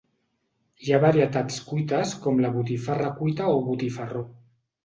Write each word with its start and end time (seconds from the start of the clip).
Hi 0.85 0.93
ha 0.95 0.99
varietats 1.03 1.59
cuites 1.67 2.13
com 2.25 2.43
la 2.47 2.51
botifarra 2.57 3.15
cuita 3.23 3.55
o 3.59 3.61
botifarró. 3.71 4.27